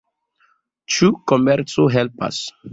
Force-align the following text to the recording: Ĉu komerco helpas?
Ĉu 0.95 1.11
komerco 1.33 1.89
helpas? 2.01 2.45